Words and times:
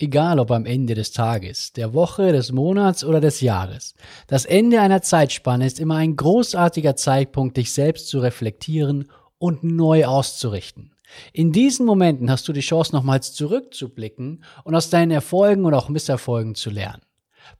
Egal 0.00 0.38
ob 0.38 0.52
am 0.52 0.64
Ende 0.64 0.94
des 0.94 1.10
Tages, 1.10 1.72
der 1.72 1.92
Woche, 1.92 2.30
des 2.30 2.52
Monats 2.52 3.02
oder 3.02 3.20
des 3.20 3.40
Jahres, 3.40 3.94
das 4.28 4.44
Ende 4.44 4.80
einer 4.80 5.02
Zeitspanne 5.02 5.66
ist 5.66 5.80
immer 5.80 5.96
ein 5.96 6.14
großartiger 6.14 6.94
Zeitpunkt, 6.94 7.56
dich 7.56 7.72
selbst 7.72 8.06
zu 8.06 8.20
reflektieren 8.20 9.08
und 9.38 9.64
neu 9.64 10.06
auszurichten. 10.06 10.92
In 11.32 11.50
diesen 11.50 11.84
Momenten 11.84 12.30
hast 12.30 12.46
du 12.46 12.52
die 12.52 12.60
Chance, 12.60 12.94
nochmals 12.94 13.32
zurückzublicken 13.32 14.44
und 14.62 14.76
aus 14.76 14.88
deinen 14.88 15.10
Erfolgen 15.10 15.64
und 15.64 15.74
auch 15.74 15.88
Misserfolgen 15.88 16.54
zu 16.54 16.70
lernen. 16.70 17.02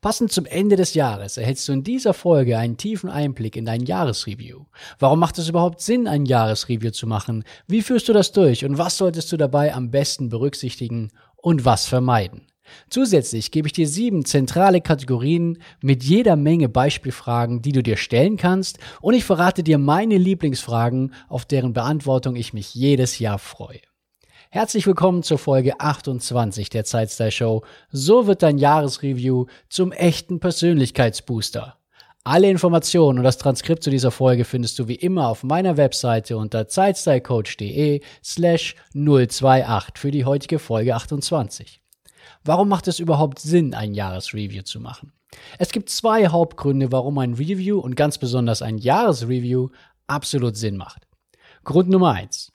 Passend 0.00 0.30
zum 0.30 0.46
Ende 0.46 0.76
des 0.76 0.94
Jahres 0.94 1.38
erhältst 1.38 1.66
du 1.66 1.72
in 1.72 1.82
dieser 1.82 2.14
Folge 2.14 2.58
einen 2.58 2.76
tiefen 2.76 3.10
Einblick 3.10 3.56
in 3.56 3.64
dein 3.64 3.84
Jahresreview. 3.84 4.66
Warum 4.98 5.18
macht 5.18 5.38
es 5.38 5.48
überhaupt 5.48 5.80
Sinn, 5.80 6.06
ein 6.06 6.24
Jahresreview 6.24 6.90
zu 6.90 7.06
machen? 7.06 7.42
Wie 7.66 7.82
führst 7.82 8.08
du 8.08 8.12
das 8.12 8.30
durch 8.32 8.64
und 8.64 8.78
was 8.78 8.96
solltest 8.96 9.32
du 9.32 9.36
dabei 9.36 9.74
am 9.74 9.90
besten 9.90 10.28
berücksichtigen 10.28 11.10
und 11.38 11.64
was 11.64 11.86
vermeiden? 11.86 12.42
Zusätzlich 12.90 13.50
gebe 13.50 13.66
ich 13.66 13.72
dir 13.72 13.88
sieben 13.88 14.24
zentrale 14.24 14.80
Kategorien 14.80 15.58
mit 15.80 16.04
jeder 16.04 16.36
Menge 16.36 16.68
Beispielfragen, 16.68 17.62
die 17.62 17.72
du 17.72 17.82
dir 17.82 17.96
stellen 17.96 18.36
kannst 18.36 18.78
und 19.00 19.14
ich 19.14 19.24
verrate 19.24 19.62
dir 19.62 19.78
meine 19.78 20.18
Lieblingsfragen, 20.18 21.14
auf 21.28 21.44
deren 21.44 21.72
Beantwortung 21.72 22.36
ich 22.36 22.52
mich 22.52 22.74
jedes 22.74 23.18
Jahr 23.18 23.38
freue. 23.38 23.80
Herzlich 24.50 24.86
willkommen 24.86 25.22
zur 25.22 25.38
Folge 25.38 25.78
28 25.78 26.70
der 26.70 26.84
Zeitstyle 26.84 27.30
Show. 27.30 27.64
So 27.90 28.26
wird 28.26 28.42
dein 28.42 28.56
Jahresreview 28.56 29.46
zum 29.68 29.92
echten 29.92 30.40
Persönlichkeitsbooster. 30.40 31.76
Alle 32.24 32.50
Informationen 32.50 33.18
und 33.18 33.24
das 33.24 33.38
Transkript 33.38 33.82
zu 33.82 33.90
dieser 33.90 34.10
Folge 34.10 34.44
findest 34.44 34.78
du 34.78 34.88
wie 34.88 34.96
immer 34.96 35.28
auf 35.28 35.44
meiner 35.44 35.76
Webseite 35.76 36.36
unter 36.36 36.68
zeitstylecoach.de 36.68 38.02
slash 38.22 38.74
028 38.94 39.96
für 39.96 40.10
die 40.10 40.24
heutige 40.24 40.58
Folge 40.58 40.94
28. 40.94 41.80
Warum 42.44 42.68
macht 42.68 42.88
es 42.88 42.98
überhaupt 42.98 43.38
Sinn, 43.38 43.74
ein 43.74 43.94
Jahresreview 43.94 44.62
zu 44.62 44.80
machen? 44.80 45.12
Es 45.58 45.70
gibt 45.70 45.90
zwei 45.90 46.28
Hauptgründe, 46.28 46.92
warum 46.92 47.18
ein 47.18 47.34
Review 47.34 47.78
und 47.78 47.96
ganz 47.96 48.18
besonders 48.18 48.62
ein 48.62 48.78
Jahresreview 48.78 49.68
absolut 50.06 50.56
Sinn 50.56 50.76
macht. 50.76 51.06
Grund 51.64 51.88
Nummer 51.88 52.12
eins: 52.12 52.52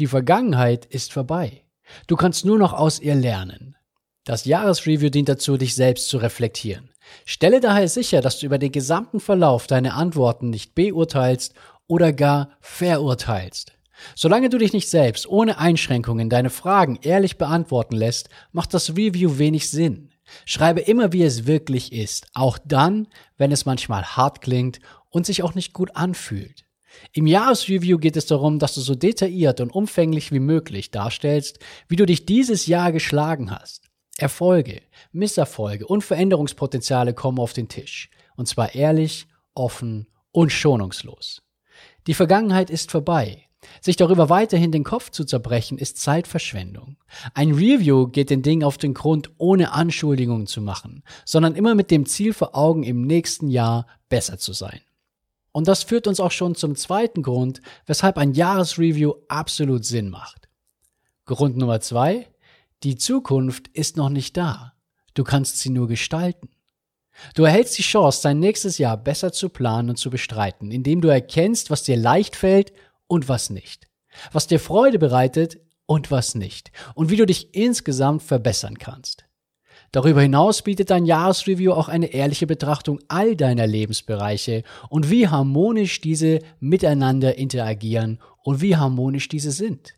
die 0.00 0.06
Vergangenheit 0.06 0.86
ist 0.86 1.12
vorbei. 1.12 1.62
Du 2.06 2.16
kannst 2.16 2.46
nur 2.46 2.58
noch 2.58 2.72
aus 2.72 3.00
ihr 3.00 3.14
lernen. 3.14 3.76
Das 4.24 4.46
Jahresreview 4.46 5.10
dient 5.10 5.28
dazu, 5.28 5.58
dich 5.58 5.74
selbst 5.74 6.08
zu 6.08 6.16
reflektieren. 6.16 6.90
Stelle 7.24 7.60
daher 7.60 7.88
sicher, 7.88 8.20
dass 8.20 8.38
du 8.38 8.46
über 8.46 8.58
den 8.58 8.72
gesamten 8.72 9.20
Verlauf 9.20 9.66
deine 9.66 9.94
Antworten 9.94 10.50
nicht 10.50 10.74
beurteilst 10.74 11.54
oder 11.86 12.12
gar 12.12 12.50
verurteilst. 12.60 13.72
Solange 14.14 14.48
du 14.48 14.58
dich 14.58 14.72
nicht 14.72 14.88
selbst 14.88 15.26
ohne 15.28 15.58
Einschränkungen 15.58 16.30
deine 16.30 16.50
Fragen 16.50 16.98
ehrlich 17.02 17.38
beantworten 17.38 17.96
lässt, 17.96 18.28
macht 18.52 18.72
das 18.74 18.90
Review 18.90 19.38
wenig 19.38 19.68
Sinn. 19.70 20.10
Schreibe 20.44 20.80
immer, 20.80 21.12
wie 21.12 21.24
es 21.24 21.46
wirklich 21.46 21.92
ist, 21.92 22.26
auch 22.34 22.58
dann, 22.64 23.08
wenn 23.36 23.52
es 23.52 23.66
manchmal 23.66 24.04
hart 24.04 24.40
klingt 24.40 24.80
und 25.10 25.26
sich 25.26 25.42
auch 25.42 25.54
nicht 25.54 25.72
gut 25.72 25.96
anfühlt. 25.96 26.64
Im 27.12 27.26
Jahresreview 27.26 27.98
geht 27.98 28.16
es 28.16 28.26
darum, 28.26 28.58
dass 28.58 28.74
du 28.74 28.80
so 28.80 28.94
detailliert 28.94 29.60
und 29.60 29.70
umfänglich 29.70 30.32
wie 30.32 30.40
möglich 30.40 30.90
darstellst, 30.90 31.58
wie 31.88 31.96
du 31.96 32.06
dich 32.06 32.26
dieses 32.26 32.66
Jahr 32.66 32.92
geschlagen 32.92 33.50
hast. 33.50 33.89
Erfolge, 34.20 34.82
Misserfolge 35.12 35.86
und 35.86 36.02
Veränderungspotenziale 36.02 37.14
kommen 37.14 37.38
auf 37.38 37.52
den 37.52 37.68
Tisch. 37.68 38.10
Und 38.36 38.46
zwar 38.46 38.74
ehrlich, 38.74 39.26
offen 39.54 40.06
und 40.30 40.52
schonungslos. 40.52 41.42
Die 42.06 42.14
Vergangenheit 42.14 42.70
ist 42.70 42.90
vorbei. 42.90 43.46
Sich 43.80 43.96
darüber 43.96 44.28
weiterhin 44.28 44.72
den 44.72 44.84
Kopf 44.84 45.10
zu 45.10 45.24
zerbrechen, 45.24 45.78
ist 45.78 45.98
Zeitverschwendung. 45.98 46.96
Ein 47.34 47.52
Review 47.52 48.08
geht 48.08 48.30
den 48.30 48.42
Dingen 48.42 48.64
auf 48.64 48.78
den 48.78 48.94
Grund, 48.94 49.30
ohne 49.38 49.72
Anschuldigungen 49.72 50.46
zu 50.46 50.62
machen, 50.62 51.02
sondern 51.24 51.54
immer 51.54 51.74
mit 51.74 51.90
dem 51.90 52.06
Ziel 52.06 52.32
vor 52.32 52.56
Augen, 52.56 52.82
im 52.82 53.02
nächsten 53.02 53.48
Jahr 53.48 53.86
besser 54.08 54.38
zu 54.38 54.52
sein. 54.52 54.80
Und 55.52 55.68
das 55.68 55.82
führt 55.82 56.06
uns 56.06 56.20
auch 56.20 56.30
schon 56.30 56.54
zum 56.54 56.76
zweiten 56.76 57.22
Grund, 57.22 57.60
weshalb 57.86 58.16
ein 58.18 58.32
Jahresreview 58.32 59.14
absolut 59.28 59.84
Sinn 59.84 60.08
macht. 60.08 60.48
Grund 61.26 61.56
Nummer 61.56 61.80
zwei, 61.80 62.29
die 62.82 62.96
Zukunft 62.96 63.68
ist 63.68 63.96
noch 63.96 64.08
nicht 64.08 64.36
da. 64.36 64.72
Du 65.14 65.24
kannst 65.24 65.58
sie 65.58 65.70
nur 65.70 65.88
gestalten. 65.88 66.48
Du 67.34 67.44
erhältst 67.44 67.76
die 67.76 67.82
Chance, 67.82 68.20
dein 68.22 68.38
nächstes 68.38 68.78
Jahr 68.78 68.96
besser 68.96 69.32
zu 69.32 69.48
planen 69.50 69.90
und 69.90 69.96
zu 69.96 70.08
bestreiten, 70.10 70.70
indem 70.70 71.00
du 71.00 71.08
erkennst, 71.08 71.70
was 71.70 71.82
dir 71.82 71.96
leicht 71.96 72.36
fällt 72.36 72.72
und 73.06 73.28
was 73.28 73.50
nicht. 73.50 73.88
Was 74.32 74.46
dir 74.46 74.58
Freude 74.58 74.98
bereitet 74.98 75.58
und 75.86 76.10
was 76.10 76.34
nicht. 76.34 76.72
Und 76.94 77.10
wie 77.10 77.16
du 77.16 77.26
dich 77.26 77.54
insgesamt 77.54 78.22
verbessern 78.22 78.78
kannst. 78.78 79.26
Darüber 79.92 80.22
hinaus 80.22 80.62
bietet 80.62 80.90
dein 80.90 81.04
Jahresreview 81.04 81.72
auch 81.72 81.88
eine 81.88 82.06
ehrliche 82.06 82.46
Betrachtung 82.46 83.00
all 83.08 83.34
deiner 83.34 83.66
Lebensbereiche 83.66 84.62
und 84.88 85.10
wie 85.10 85.26
harmonisch 85.26 86.00
diese 86.00 86.38
miteinander 86.60 87.36
interagieren 87.36 88.20
und 88.44 88.62
wie 88.62 88.76
harmonisch 88.76 89.28
diese 89.28 89.50
sind. 89.50 89.94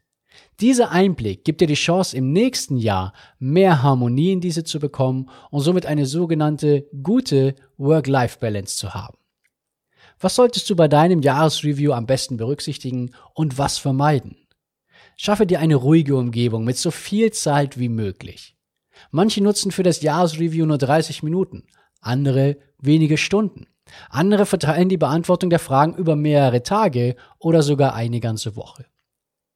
Dieser 0.61 0.91
Einblick 0.91 1.45
gibt 1.45 1.61
dir 1.61 1.67
die 1.67 1.75
Chance, 1.75 2.17
im 2.17 2.33
nächsten 2.33 2.77
Jahr 2.77 3.13
mehr 3.39 3.83
Harmonie 3.83 4.33
in 4.33 4.41
diese 4.41 4.65
zu 4.65 4.79
bekommen 4.79 5.29
und 5.51 5.61
somit 5.61 5.87
eine 5.87 6.07
sogenannte 6.07 6.87
gute 7.03 7.57
Work-Life-Balance 7.79 8.77
zu 8.77 8.95
haben. 8.95 9.19
Was 10.21 10.37
solltest 10.37 10.71
du 10.71 10.77
bei 10.77 10.87
deinem 10.87 11.21
Jahresreview 11.21 11.93
am 11.93 12.07
besten 12.07 12.37
berücksichtigen 12.37 13.11
und 13.35 13.59
was 13.59 13.79
vermeiden? 13.79 14.37
Schaffe 15.17 15.47
dir 15.47 15.59
eine 15.59 15.75
ruhige 15.75 16.17
Umgebung 16.17 16.65
mit 16.65 16.77
so 16.77 16.91
viel 16.91 17.33
Zeit 17.33 17.79
wie 17.79 17.89
möglich. 17.89 18.57
Manche 19.11 19.43
nutzen 19.43 19.73
für 19.73 19.83
das 19.83 20.01
Jahresreview 20.01 20.65
nur 20.65 20.79
30 20.79 21.23
Minuten, 21.23 21.65
andere 22.01 22.57
wenige 22.79 23.17
Stunden. 23.17 23.67
Andere 24.11 24.47
verteilen 24.47 24.89
die 24.89 24.97
Beantwortung 24.97 25.51
der 25.51 25.59
Fragen 25.59 25.95
über 25.95 26.17
mehrere 26.17 26.63
Tage 26.63 27.17
oder 27.39 27.63
sogar 27.63 27.95
eine 27.95 28.21
ganze 28.21 28.57
Woche. 28.57 28.87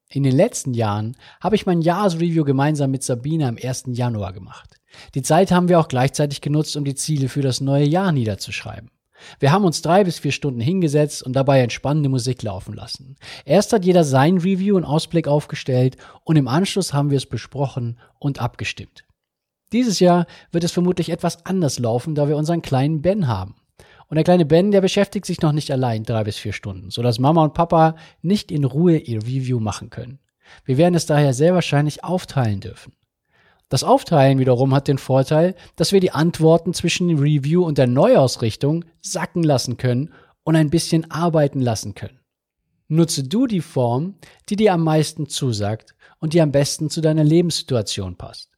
In 0.09 0.23
den 0.23 0.35
letzten 0.35 0.73
Jahren 0.73 1.17
habe 1.41 1.55
ich 1.55 1.65
mein 1.65 1.81
Jahresreview 1.81 2.45
gemeinsam 2.45 2.91
mit 2.91 3.03
Sabine 3.03 3.47
am 3.47 3.57
1. 3.61 3.85
Januar 3.87 4.31
gemacht. 4.31 4.79
Die 5.15 5.21
Zeit 5.21 5.51
haben 5.51 5.67
wir 5.67 5.79
auch 5.79 5.89
gleichzeitig 5.89 6.39
genutzt, 6.39 6.77
um 6.77 6.85
die 6.85 6.95
Ziele 6.95 7.27
für 7.27 7.41
das 7.41 7.59
neue 7.59 7.85
Jahr 7.85 8.13
niederzuschreiben. 8.13 8.89
Wir 9.39 9.51
haben 9.51 9.65
uns 9.65 9.81
drei 9.81 10.03
bis 10.03 10.19
vier 10.19 10.31
Stunden 10.31 10.61
hingesetzt 10.61 11.23
und 11.23 11.33
dabei 11.33 11.61
entspannende 11.61 12.07
Musik 12.07 12.41
laufen 12.43 12.73
lassen. 12.73 13.17
Erst 13.45 13.73
hat 13.73 13.83
jeder 13.83 14.03
sein 14.03 14.37
Review 14.37 14.77
und 14.77 14.85
Ausblick 14.85 15.27
aufgestellt 15.27 15.97
und 16.23 16.35
im 16.37 16.47
Anschluss 16.47 16.93
haben 16.93 17.09
wir 17.09 17.17
es 17.17 17.25
besprochen 17.25 17.99
und 18.19 18.39
abgestimmt. 18.39 19.03
Dieses 19.73 19.99
Jahr 19.99 20.25
wird 20.51 20.63
es 20.63 20.71
vermutlich 20.71 21.09
etwas 21.09 21.45
anders 21.45 21.79
laufen, 21.79 22.15
da 22.15 22.29
wir 22.29 22.37
unseren 22.37 22.61
kleinen 22.61 23.01
Ben 23.01 23.27
haben. 23.27 23.55
Und 24.09 24.15
der 24.15 24.23
kleine 24.23 24.45
Ben, 24.45 24.71
der 24.71 24.81
beschäftigt 24.81 25.25
sich 25.25 25.41
noch 25.41 25.51
nicht 25.51 25.71
allein 25.71 26.03
drei 26.03 26.23
bis 26.23 26.37
vier 26.37 26.53
Stunden, 26.53 26.89
sodass 26.89 27.19
Mama 27.19 27.43
und 27.43 27.53
Papa 27.53 27.95
nicht 28.21 28.51
in 28.51 28.63
Ruhe 28.63 28.97
ihr 28.97 29.21
Review 29.21 29.59
machen 29.59 29.89
können. 29.89 30.19
Wir 30.63 30.77
werden 30.77 30.95
es 30.95 31.05
daher 31.05 31.33
sehr 31.33 31.53
wahrscheinlich 31.53 32.03
aufteilen 32.03 32.61
dürfen. 32.61 32.93
Das 33.69 33.83
Aufteilen 33.83 34.39
wiederum 34.39 34.73
hat 34.73 34.87
den 34.87 34.97
Vorteil, 34.97 35.55
dass 35.75 35.91
wir 35.91 35.99
die 35.99 36.11
Antworten 36.11 36.73
zwischen 36.73 37.09
dem 37.09 37.19
Review 37.19 37.65
und 37.65 37.77
der 37.77 37.87
Neuausrichtung 37.87 38.85
sacken 39.01 39.43
lassen 39.43 39.75
können 39.75 40.13
und 40.43 40.55
ein 40.55 40.69
bisschen 40.69 41.11
arbeiten 41.11 41.59
lassen 41.59 41.93
können. 41.93 42.19
Nutze 42.87 43.25
du 43.25 43.47
die 43.47 43.59
Form, 43.59 44.15
die 44.47 44.55
dir 44.55 44.73
am 44.73 44.83
meisten 44.85 45.27
zusagt 45.27 45.95
und 46.19 46.33
die 46.33 46.39
am 46.39 46.53
besten 46.53 46.89
zu 46.89 47.01
deiner 47.01 47.25
Lebenssituation 47.25 48.15
passt. 48.15 48.51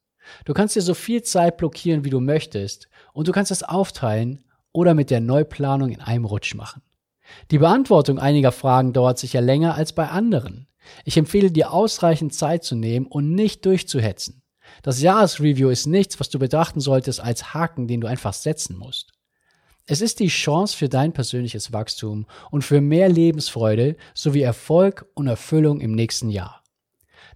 Du 0.45 0.53
kannst 0.53 0.75
dir 0.75 0.83
so 0.83 0.94
viel 0.94 1.23
Zeit 1.23 1.57
blockieren, 1.57 2.06
wie 2.06 2.12
du 2.12 2.19
möchtest, 2.19 2.88
und 3.13 3.27
du 3.27 3.31
kannst 3.31 3.50
es 3.50 3.63
aufteilen 3.63 4.44
oder 4.71 4.94
mit 4.94 5.10
der 5.10 5.19
Neuplanung 5.19 5.89
in 5.89 6.01
einem 6.01 6.25
Rutsch 6.25 6.56
machen. 6.56 6.81
Die 7.51 7.57
Beantwortung 7.60 8.19
einiger 8.19 8.51
Fragen 8.51 8.94
dauert 8.94 9.19
sicher 9.19 9.42
länger 9.42 9.75
als 9.75 9.94
bei 9.94 10.07
anderen. 10.07 10.68
Ich 11.06 11.18
empfehle 11.18 11.51
dir 11.51 11.71
ausreichend 11.71 12.33
Zeit 12.33 12.63
zu 12.63 12.75
nehmen 12.75 13.06
und 13.06 13.33
nicht 13.33 13.66
durchzuhetzen. 13.66 14.42
Das 14.83 15.01
Jahresreview 15.01 15.69
ist 15.69 15.88
nichts, 15.88 16.19
was 16.19 16.30
du 16.30 16.39
betrachten 16.39 16.80
solltest 16.80 17.21
als 17.21 17.54
Haken, 17.54 17.88
den 17.88 18.01
du 18.01 18.07
einfach 18.07 18.33
setzen 18.33 18.77
musst. 18.77 19.12
Es 19.86 20.01
ist 20.01 20.19
die 20.19 20.27
Chance 20.27 20.77
für 20.77 20.88
dein 20.88 21.13
persönliches 21.13 21.74
Wachstum 21.74 22.27
und 22.51 22.63
für 22.63 22.80
mehr 22.80 23.10
Lebensfreude 23.10 23.95
sowie 24.13 24.42
Erfolg 24.42 25.07
und 25.16 25.27
Erfüllung 25.27 25.81
im 25.81 25.94
nächsten 25.94 26.30
Jahr. 26.30 26.58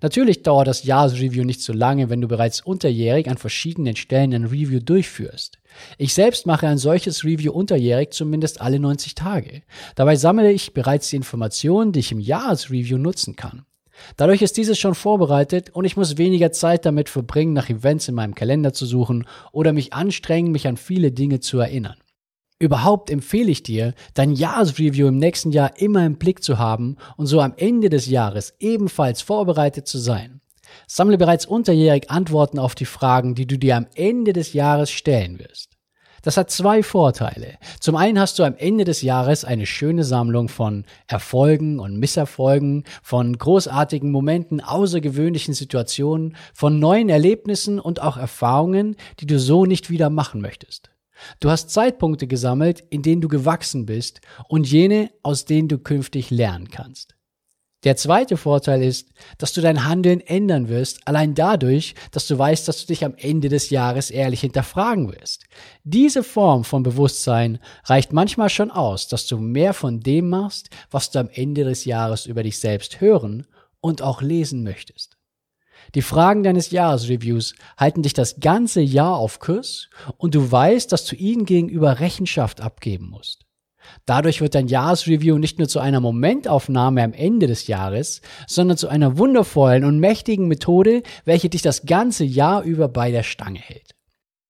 Natürlich 0.04 0.44
dauert 0.44 0.68
das 0.68 0.84
Jahresreview 0.84 1.46
nicht 1.46 1.62
so 1.62 1.72
lange, 1.72 2.10
wenn 2.10 2.20
du 2.20 2.28
bereits 2.28 2.60
unterjährig 2.60 3.30
an 3.30 3.38
verschiedenen 3.38 3.96
Stellen 3.96 4.34
ein 4.34 4.44
Review 4.44 4.82
durchführst. 4.82 5.60
Ich 5.98 6.14
selbst 6.14 6.46
mache 6.46 6.68
ein 6.68 6.78
solches 6.78 7.24
Review 7.24 7.54
unterjährig 7.54 8.12
zumindest 8.12 8.60
alle 8.60 8.82
90 8.82 9.16
Tage. 9.16 9.62
Dabei 9.96 10.18
sammle 10.18 10.52
ich 10.52 10.74
bereits 10.74 11.10
die 11.10 11.16
Informationen, 11.16 11.94
die 11.94 12.02
ich 12.02 12.12
im 12.12 12.20
Jahresreview 12.20 12.98
nutzen 12.98 13.38
kann. 13.38 13.66
Dadurch 14.18 14.42
ist 14.42 14.58
dieses 14.58 14.78
schon 14.78 14.94
vorbereitet 14.94 15.70
und 15.70 15.86
ich 15.86 15.96
muss 15.96 16.18
weniger 16.18 16.52
Zeit 16.52 16.86
damit 16.86 17.08
verbringen, 17.08 17.54
nach 17.54 17.70
Events 17.70 18.10
in 18.10 18.16
meinem 18.16 18.36
Kalender 18.36 18.74
zu 18.74 18.86
suchen 18.86 19.26
oder 19.54 19.72
mich 19.72 19.94
anstrengen, 19.94 20.52
mich 20.52 20.68
an 20.68 20.76
viele 20.76 21.14
Dinge 21.14 21.40
zu 21.40 21.60
erinnern. 21.60 21.96
Überhaupt 22.64 23.10
empfehle 23.10 23.52
ich 23.52 23.62
dir, 23.62 23.94
dein 24.14 24.32
Jahresreview 24.32 25.08
im 25.08 25.18
nächsten 25.18 25.52
Jahr 25.52 25.78
immer 25.82 26.06
im 26.06 26.16
Blick 26.16 26.42
zu 26.42 26.60
haben 26.60 26.96
und 27.18 27.26
so 27.26 27.42
am 27.42 27.56
Ende 27.58 27.90
des 27.90 28.06
Jahres 28.06 28.54
ebenfalls 28.58 29.22
vorbereitet 29.22 29.86
zu 29.86 29.98
sein. 29.98 30.40
Sammle 30.88 31.18
bereits 31.18 31.46
unterjährig 31.46 32.10
Antworten 32.10 32.60
auf 32.60 32.74
die 32.74 32.86
Fragen, 32.86 33.36
die 33.36 33.48
du 33.48 33.60
dir 33.60 33.76
am 33.76 33.88
Ende 33.96 34.32
des 34.32 34.54
Jahres 34.54 34.92
stellen 34.92 35.40
wirst. 35.40 35.72
Das 36.22 36.38
hat 36.38 36.52
zwei 36.52 36.84
Vorteile. 36.84 37.58
Zum 37.82 37.98
einen 37.98 38.18
hast 38.18 38.40
du 38.40 38.46
am 38.46 38.56
Ende 38.56 38.86
des 38.86 39.02
Jahres 39.02 39.44
eine 39.44 39.66
schöne 39.66 40.06
Sammlung 40.06 40.48
von 40.48 40.86
Erfolgen 41.08 41.80
und 41.80 42.00
Misserfolgen, 42.00 42.86
von 43.02 43.38
großartigen 43.38 44.10
Momenten, 44.10 44.62
außergewöhnlichen 44.62 45.54
Situationen, 45.54 46.38
von 46.54 46.80
neuen 46.80 47.10
Erlebnissen 47.10 47.78
und 47.78 48.02
auch 48.02 48.16
Erfahrungen, 48.16 48.96
die 49.20 49.26
du 49.26 49.38
so 49.38 49.66
nicht 49.66 49.90
wieder 49.90 50.10
machen 50.10 50.40
möchtest. 50.40 50.93
Du 51.40 51.50
hast 51.50 51.70
Zeitpunkte 51.70 52.28
gesammelt, 52.28 52.84
in 52.90 53.02
denen 53.02 53.22
du 53.22 53.28
gewachsen 53.28 53.86
bist 53.86 54.22
und 54.48 54.70
jene, 54.70 55.12
aus 55.22 55.46
denen 55.46 55.68
du 55.68 55.78
künftig 55.78 56.30
lernen 56.32 56.70
kannst. 56.70 57.16
Der 57.84 57.98
zweite 57.98 58.38
Vorteil 58.38 58.82
ist, 58.82 59.10
dass 59.38 59.52
du 59.52 59.60
dein 59.60 59.86
Handeln 59.86 60.22
ändern 60.22 60.70
wirst, 60.70 61.06
allein 61.06 61.36
dadurch, 61.36 61.96
dass 62.12 62.28
du 62.28 62.38
weißt, 62.38 62.66
dass 62.68 62.80
du 62.82 62.88
dich 62.88 63.04
am 63.04 63.16
Ende 63.18 63.50
des 63.50 63.70
Jahres 63.72 64.10
ehrlich 64.10 64.40
hinterfragen 64.42 65.12
wirst. 65.12 65.44
Diese 65.84 66.24
Form 66.24 66.64
von 66.64 66.84
Bewusstsein 66.84 67.60
reicht 67.84 68.14
manchmal 68.14 68.50
schon 68.50 68.72
aus, 68.72 69.10
dass 69.10 69.28
du 69.28 69.38
mehr 69.38 69.74
von 69.74 70.00
dem 70.00 70.30
machst, 70.30 70.70
was 70.92 71.12
du 71.12 71.20
am 71.20 71.30
Ende 71.30 71.66
des 71.66 71.84
Jahres 71.84 72.26
über 72.26 72.44
dich 72.44 72.58
selbst 72.58 73.02
hören 73.02 73.48
und 73.82 74.02
auch 74.02 74.22
lesen 74.22 74.64
möchtest. 74.64 75.18
Die 75.96 76.02
Fragen 76.02 76.44
deines 76.44 76.72
Jahresreviews 76.72 77.56
halten 77.78 78.02
dich 78.02 78.14
das 78.14 78.40
ganze 78.40 78.82
Jahr 78.82 79.16
auf 79.18 79.40
Kurs 79.40 79.90
und 80.18 80.36
du 80.36 80.52
weißt, 80.52 80.92
dass 80.92 81.06
du 81.06 81.16
ihnen 81.16 81.46
gegenüber 81.46 82.00
Rechenschaft 82.00 82.62
abgeben 82.62 83.10
musst. 83.10 83.46
Dadurch 84.06 84.42
wird 84.42 84.56
dein 84.56 84.68
Jahresreview 84.68 85.38
nicht 85.38 85.60
nur 85.60 85.68
zu 85.68 85.80
einer 85.80 86.00
Momentaufnahme 86.00 87.04
am 87.04 87.14
Ende 87.14 87.48
des 87.48 87.68
Jahres, 87.68 88.22
sondern 88.48 88.78
zu 88.78 88.88
einer 88.88 89.18
wundervollen 89.18 89.84
und 89.84 90.00
mächtigen 90.00 90.48
Methode, 90.48 91.04
welche 91.26 91.50
dich 91.50 91.62
das 91.62 91.86
ganze 91.86 92.24
Jahr 92.24 92.64
über 92.64 92.88
bei 92.88 93.12
der 93.12 93.24
Stange 93.24 93.60
hält. 93.60 93.92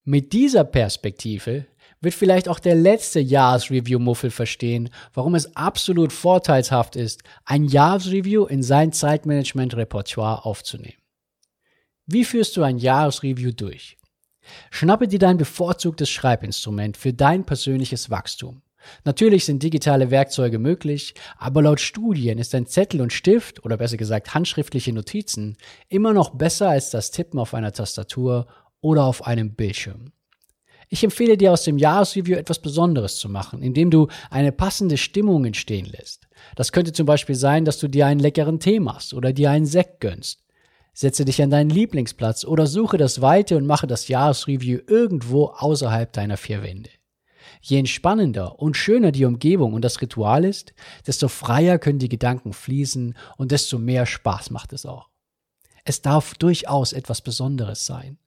Mit 0.05 0.33
dieser 0.33 0.63
Perspektive 0.63 1.65
wird 2.01 2.13
vielleicht 2.13 2.49
auch 2.49 2.59
der 2.59 2.75
letzte 2.75 3.21
Jahresreview-Muffel 3.21 4.29
verstehen, 4.29 4.89
warum 5.13 5.35
es 5.35 5.55
absolut 5.55 6.11
vorteilshaft 6.11 6.95
ist, 6.95 7.23
ein 7.45 7.63
Jahresreview 7.63 8.45
in 8.45 8.61
sein 8.61 8.91
Zeitmanagement-Repertoire 8.91 10.45
aufzunehmen. 10.45 11.02
Wie 12.05 12.25
führst 12.25 12.57
du 12.57 12.63
ein 12.63 12.79
Jahresreview 12.79 13.51
durch? 13.51 13.97
Schnappe 14.71 15.07
dir 15.07 15.19
dein 15.19 15.37
bevorzugtes 15.37 16.09
Schreibinstrument 16.09 16.97
für 16.97 17.13
dein 17.13 17.45
persönliches 17.45 18.09
Wachstum. 18.09 18.61
Natürlich 19.05 19.45
sind 19.45 19.63
digitale 19.63 20.11
Werkzeuge 20.11 20.59
möglich, 20.59 21.13
aber 21.37 21.61
laut 21.61 21.79
Studien 21.79 22.39
ist 22.39 22.53
ein 22.55 22.65
Zettel 22.65 22.99
und 22.99 23.13
Stift 23.13 23.63
oder 23.63 23.77
besser 23.77 23.95
gesagt 23.95 24.33
handschriftliche 24.33 24.91
Notizen 24.91 25.55
immer 25.87 26.11
noch 26.11 26.31
besser 26.31 26.67
als 26.67 26.89
das 26.89 27.11
Tippen 27.11 27.39
auf 27.39 27.53
einer 27.53 27.71
Tastatur 27.71 28.47
oder 28.81 29.05
auf 29.05 29.25
einem 29.25 29.55
Bildschirm. 29.55 30.11
Ich 30.89 31.05
empfehle 31.05 31.37
dir 31.37 31.53
aus 31.53 31.63
dem 31.63 31.77
Jahresreview 31.77 32.35
etwas 32.35 32.59
Besonderes 32.59 33.15
zu 33.15 33.29
machen, 33.29 33.61
indem 33.61 33.89
du 33.89 34.09
eine 34.29 34.51
passende 34.51 34.97
Stimmung 34.97 35.45
entstehen 35.45 35.85
lässt. 35.85 36.27
Das 36.57 36.73
könnte 36.73 36.91
zum 36.91 37.05
Beispiel 37.05 37.35
sein, 37.35 37.63
dass 37.63 37.79
du 37.79 37.87
dir 37.87 38.07
einen 38.07 38.19
leckeren 38.19 38.59
Tee 38.59 38.81
machst 38.81 39.13
oder 39.13 39.31
dir 39.31 39.49
einen 39.49 39.65
Sekt 39.65 40.01
gönnst. 40.01 40.42
Setze 40.93 41.25
dich 41.25 41.41
an 41.41 41.49
deinen 41.49 41.71
Lieblingsplatz 41.71 42.45
oder 42.45 42.67
suche 42.67 42.97
das 42.97 43.19
Weite 43.19 43.57
und 43.57 43.65
mache 43.65 43.87
das 43.87 44.07
Jahresreview 44.07 44.79
irgendwo 44.87 45.45
außerhalb 45.47 46.13
deiner 46.13 46.37
vier 46.37 46.61
Wände. 46.61 46.91
Je 47.61 47.79
entspannender 47.79 48.59
und 48.59 48.77
schöner 48.77 49.11
die 49.11 49.25
Umgebung 49.25 49.73
und 49.73 49.83
das 49.83 50.01
Ritual 50.01 50.45
ist, 50.45 50.73
desto 51.07 51.27
freier 51.27 51.79
können 51.79 51.99
die 51.99 52.09
Gedanken 52.09 52.53
fließen 52.53 53.15
und 53.37 53.51
desto 53.51 53.79
mehr 53.79 54.05
Spaß 54.05 54.51
macht 54.51 54.71
es 54.71 54.85
auch. 54.85 55.09
Es 55.83 56.01
darf 56.01 56.35
durchaus 56.35 56.93
etwas 56.93 57.21
Besonderes 57.21 57.85
sein. 57.85 58.17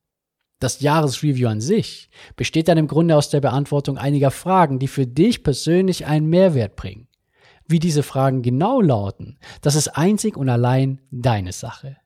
Das 0.59 0.81
Jahresreview 0.81 1.49
an 1.49 1.61
sich 1.61 2.11
besteht 2.35 2.69
dann 2.69 2.79
im 2.79 2.89
Grunde 2.89 3.17
aus 3.17 3.31
der 3.31 3.41
Beantwortung 3.41 3.99
einiger 3.99 4.31
Fragen, 4.31 4.79
die 4.79 4.89
für 4.89 5.07
dich 5.07 5.45
persönlich 5.45 6.07
einen 6.07 6.29
Mehrwert 6.29 6.77
bringen. 6.77 7.09
Wie 7.69 7.79
diese 7.79 8.03
Fragen 8.03 8.43
genau 8.43 8.81
lauten, 8.81 9.39
das 9.61 9.75
ist 9.75 9.89
einzig 9.89 10.37
und 10.37 10.49
allein 10.49 11.01
deine 11.11 11.53
Sache. 11.53 11.97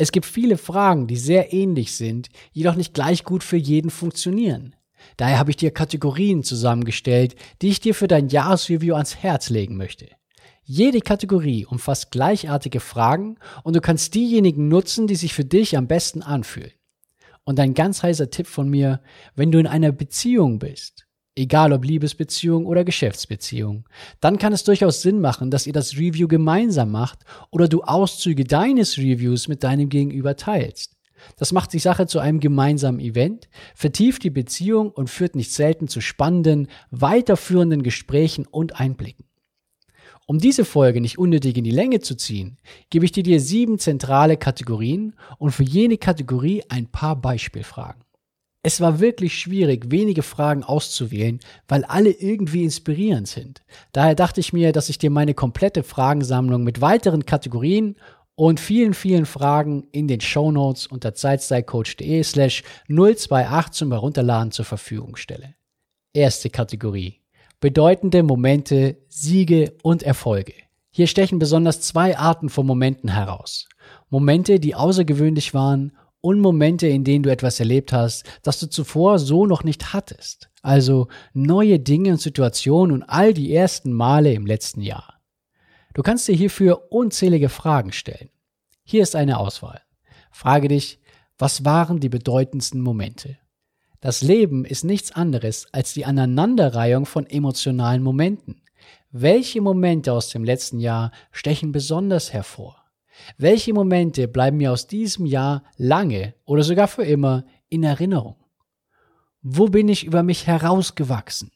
Es 0.00 0.12
gibt 0.12 0.24
viele 0.24 0.56
Fragen, 0.56 1.08
die 1.08 1.18
sehr 1.18 1.52
ähnlich 1.52 1.94
sind, 1.94 2.30
jedoch 2.52 2.74
nicht 2.74 2.94
gleich 2.94 3.22
gut 3.22 3.44
für 3.44 3.58
jeden 3.58 3.90
funktionieren. 3.90 4.74
Daher 5.18 5.38
habe 5.38 5.50
ich 5.50 5.58
dir 5.58 5.72
Kategorien 5.72 6.42
zusammengestellt, 6.42 7.34
die 7.60 7.68
ich 7.68 7.80
dir 7.80 7.94
für 7.94 8.08
dein 8.08 8.28
Jahresreview 8.28 8.94
ans 8.94 9.16
Herz 9.16 9.50
legen 9.50 9.76
möchte. 9.76 10.08
Jede 10.62 11.02
Kategorie 11.02 11.66
umfasst 11.66 12.12
gleichartige 12.12 12.80
Fragen 12.80 13.36
und 13.62 13.76
du 13.76 13.82
kannst 13.82 14.14
diejenigen 14.14 14.68
nutzen, 14.68 15.06
die 15.06 15.16
sich 15.16 15.34
für 15.34 15.44
dich 15.44 15.76
am 15.76 15.86
besten 15.86 16.22
anfühlen. 16.22 16.72
Und 17.44 17.60
ein 17.60 17.74
ganz 17.74 18.02
heißer 18.02 18.30
Tipp 18.30 18.46
von 18.46 18.70
mir, 18.70 19.02
wenn 19.34 19.52
du 19.52 19.58
in 19.58 19.66
einer 19.66 19.92
Beziehung 19.92 20.58
bist, 20.58 21.06
egal 21.34 21.72
ob 21.72 21.84
Liebesbeziehung 21.84 22.66
oder 22.66 22.84
Geschäftsbeziehung, 22.84 23.84
dann 24.20 24.38
kann 24.38 24.52
es 24.52 24.64
durchaus 24.64 25.02
Sinn 25.02 25.20
machen, 25.20 25.50
dass 25.50 25.66
ihr 25.66 25.72
das 25.72 25.96
Review 25.96 26.28
gemeinsam 26.28 26.90
macht 26.90 27.20
oder 27.50 27.68
du 27.68 27.82
Auszüge 27.82 28.44
deines 28.44 28.98
Reviews 28.98 29.48
mit 29.48 29.62
deinem 29.64 29.88
Gegenüber 29.88 30.36
teilst. 30.36 30.96
Das 31.36 31.52
macht 31.52 31.72
die 31.72 31.78
Sache 31.78 32.06
zu 32.06 32.18
einem 32.18 32.40
gemeinsamen 32.40 33.00
Event, 33.00 33.48
vertieft 33.74 34.24
die 34.24 34.30
Beziehung 34.30 34.90
und 34.90 35.10
führt 35.10 35.36
nicht 35.36 35.52
selten 35.52 35.86
zu 35.88 36.00
spannenden, 36.00 36.68
weiterführenden 36.90 37.82
Gesprächen 37.82 38.46
und 38.46 38.80
Einblicken. 38.80 39.26
Um 40.26 40.38
diese 40.38 40.64
Folge 40.64 41.00
nicht 41.00 41.18
unnötig 41.18 41.56
in 41.58 41.64
die 41.64 41.72
Länge 41.72 42.00
zu 42.00 42.14
ziehen, 42.14 42.56
gebe 42.88 43.04
ich 43.04 43.12
dir 43.12 43.40
sieben 43.40 43.78
zentrale 43.78 44.36
Kategorien 44.36 45.16
und 45.38 45.50
für 45.50 45.64
jede 45.64 45.98
Kategorie 45.98 46.62
ein 46.68 46.86
paar 46.86 47.16
Beispielfragen. 47.16 48.02
Es 48.62 48.80
war 48.80 49.00
wirklich 49.00 49.38
schwierig, 49.38 49.90
wenige 49.90 50.22
Fragen 50.22 50.64
auszuwählen, 50.64 51.40
weil 51.66 51.84
alle 51.84 52.10
irgendwie 52.10 52.64
inspirierend 52.64 53.26
sind. 53.26 53.62
Daher 53.92 54.14
dachte 54.14 54.40
ich 54.40 54.52
mir, 54.52 54.72
dass 54.72 54.90
ich 54.90 54.98
dir 54.98 55.10
meine 55.10 55.32
komplette 55.32 55.82
Fragensammlung 55.82 56.62
mit 56.62 56.82
weiteren 56.82 57.24
Kategorien 57.24 57.96
und 58.34 58.60
vielen, 58.60 58.92
vielen 58.92 59.24
Fragen 59.24 59.86
in 59.92 60.08
den 60.08 60.20
Show 60.20 60.52
Notes 60.52 60.86
unter 60.86 61.14
zeitstylecoach.de 61.14 62.22
slash 62.22 62.62
028 62.88 63.72
zum 63.72 63.92
Herunterladen 63.92 64.52
zur 64.52 64.66
Verfügung 64.66 65.16
stelle. 65.16 65.54
Erste 66.12 66.50
Kategorie. 66.50 67.20
Bedeutende 67.60 68.22
Momente, 68.22 68.98
Siege 69.08 69.72
und 69.82 70.02
Erfolge. 70.02 70.54
Hier 70.90 71.06
stechen 71.06 71.38
besonders 71.38 71.80
zwei 71.80 72.18
Arten 72.18 72.50
von 72.50 72.66
Momenten 72.66 73.10
heraus. 73.10 73.68
Momente, 74.10 74.60
die 74.60 74.74
außergewöhnlich 74.74 75.54
waren 75.54 75.92
und 76.20 76.40
Momente, 76.40 76.86
in 76.86 77.04
denen 77.04 77.22
du 77.22 77.30
etwas 77.30 77.60
erlebt 77.60 77.92
hast, 77.92 78.24
das 78.42 78.60
du 78.60 78.68
zuvor 78.68 79.18
so 79.18 79.46
noch 79.46 79.64
nicht 79.64 79.92
hattest. 79.92 80.50
Also 80.62 81.08
neue 81.32 81.78
Dinge 81.78 82.10
und 82.10 82.20
Situationen 82.20 82.94
und 82.94 83.02
all 83.04 83.32
die 83.32 83.54
ersten 83.54 83.92
Male 83.92 84.32
im 84.34 84.46
letzten 84.46 84.82
Jahr. 84.82 85.20
Du 85.94 86.02
kannst 86.02 86.28
dir 86.28 86.34
hierfür 86.34 86.92
unzählige 86.92 87.48
Fragen 87.48 87.92
stellen. 87.92 88.30
Hier 88.84 89.02
ist 89.02 89.16
eine 89.16 89.38
Auswahl. 89.38 89.80
Frage 90.30 90.68
dich, 90.68 91.00
was 91.38 91.64
waren 91.64 92.00
die 92.00 92.08
bedeutendsten 92.08 92.80
Momente? 92.80 93.38
Das 94.00 94.22
Leben 94.22 94.64
ist 94.64 94.84
nichts 94.84 95.12
anderes 95.12 95.66
als 95.72 95.92
die 95.92 96.04
Aneinanderreihung 96.04 97.06
von 97.06 97.26
emotionalen 97.26 98.02
Momenten. 98.02 98.62
Welche 99.10 99.60
Momente 99.60 100.12
aus 100.12 100.28
dem 100.28 100.44
letzten 100.44 100.80
Jahr 100.80 101.12
stechen 101.32 101.72
besonders 101.72 102.32
hervor? 102.32 102.79
Welche 103.38 103.72
Momente 103.72 104.28
bleiben 104.28 104.58
mir 104.58 104.72
aus 104.72 104.86
diesem 104.86 105.26
Jahr 105.26 105.64
lange 105.76 106.34
oder 106.44 106.62
sogar 106.62 106.88
für 106.88 107.04
immer 107.04 107.44
in 107.68 107.82
Erinnerung? 107.82 108.36
Wo 109.42 109.66
bin 109.66 109.88
ich 109.88 110.04
über 110.04 110.22
mich 110.22 110.46
herausgewachsen? 110.46 111.50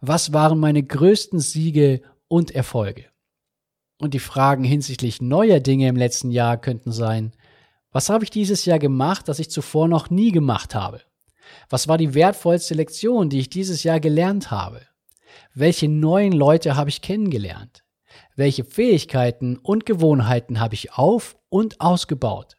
Was 0.00 0.32
waren 0.32 0.58
meine 0.58 0.82
größten 0.82 1.40
Siege 1.40 2.02
und 2.28 2.50
Erfolge? 2.50 3.06
Und 3.98 4.14
die 4.14 4.20
Fragen 4.20 4.64
hinsichtlich 4.64 5.20
neuer 5.20 5.60
Dinge 5.60 5.88
im 5.88 5.96
letzten 5.96 6.30
Jahr 6.30 6.56
könnten 6.60 6.92
sein, 6.92 7.32
was 7.92 8.08
habe 8.08 8.24
ich 8.24 8.30
dieses 8.30 8.64
Jahr 8.64 8.78
gemacht, 8.78 9.28
das 9.28 9.38
ich 9.38 9.50
zuvor 9.50 9.86
noch 9.86 10.10
nie 10.10 10.32
gemacht 10.32 10.74
habe? 10.74 11.02
Was 11.68 11.88
war 11.88 11.98
die 11.98 12.14
wertvollste 12.14 12.74
Lektion, 12.74 13.28
die 13.28 13.40
ich 13.40 13.50
dieses 13.50 13.82
Jahr 13.82 14.00
gelernt 14.00 14.50
habe? 14.50 14.80
Welche 15.54 15.88
neuen 15.88 16.32
Leute 16.32 16.76
habe 16.76 16.90
ich 16.90 17.02
kennengelernt? 17.02 17.81
Welche 18.36 18.64
Fähigkeiten 18.64 19.56
und 19.56 19.86
Gewohnheiten 19.86 20.60
habe 20.60 20.74
ich 20.74 20.92
auf 20.94 21.36
und 21.48 21.80
ausgebaut? 21.80 22.56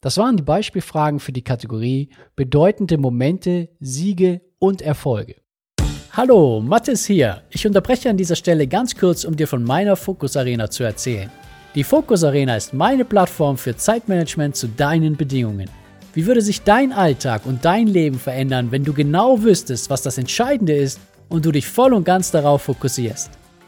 Das 0.00 0.18
waren 0.18 0.36
die 0.36 0.42
Beispielfragen 0.42 1.18
für 1.18 1.32
die 1.32 1.42
Kategorie 1.42 2.10
bedeutende 2.36 2.98
Momente, 2.98 3.70
Siege 3.80 4.42
und 4.58 4.82
Erfolge. 4.82 5.36
Hallo, 6.12 6.60
Mathis 6.60 7.06
hier. 7.06 7.42
Ich 7.50 7.66
unterbreche 7.66 8.08
an 8.08 8.16
dieser 8.16 8.36
Stelle 8.36 8.66
ganz 8.66 8.96
kurz, 8.96 9.24
um 9.24 9.36
dir 9.36 9.48
von 9.48 9.64
meiner 9.64 9.96
Fokus 9.96 10.36
Arena 10.36 10.70
zu 10.70 10.84
erzählen. 10.84 11.30
Die 11.74 11.84
Fokus 11.84 12.24
Arena 12.24 12.56
ist 12.56 12.72
meine 12.72 13.04
Plattform 13.04 13.56
für 13.58 13.76
Zeitmanagement 13.76 14.56
zu 14.56 14.68
deinen 14.68 15.16
Bedingungen. 15.16 15.68
Wie 16.14 16.24
würde 16.26 16.40
sich 16.40 16.62
dein 16.62 16.92
Alltag 16.92 17.44
und 17.44 17.64
dein 17.64 17.86
Leben 17.86 18.18
verändern, 18.18 18.70
wenn 18.70 18.84
du 18.84 18.94
genau 18.94 19.42
wüsstest, 19.42 19.90
was 19.90 20.00
das 20.00 20.16
Entscheidende 20.16 20.74
ist 20.74 21.00
und 21.28 21.44
du 21.44 21.52
dich 21.52 21.66
voll 21.66 21.92
und 21.92 22.04
ganz 22.04 22.30
darauf 22.30 22.62
fokussierst? 22.62 23.30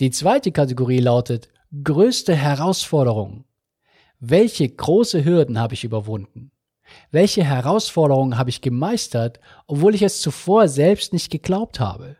Die 0.00 0.10
zweite 0.10 0.52
Kategorie 0.52 1.00
lautet 1.00 1.48
größte 1.82 2.34
Herausforderungen. 2.34 3.46
Welche 4.18 4.68
große 4.68 5.24
Hürden 5.24 5.58
habe 5.58 5.72
ich 5.72 5.84
überwunden? 5.84 6.52
Welche 7.10 7.42
Herausforderungen 7.42 8.36
habe 8.36 8.50
ich 8.50 8.60
gemeistert, 8.60 9.40
obwohl 9.66 9.94
ich 9.94 10.02
es 10.02 10.20
zuvor 10.20 10.68
selbst 10.68 11.14
nicht 11.14 11.30
geglaubt 11.30 11.80
habe? 11.80 12.18